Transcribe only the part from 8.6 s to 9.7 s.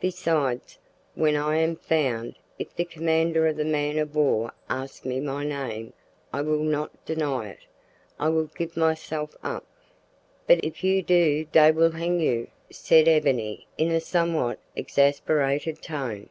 myself up."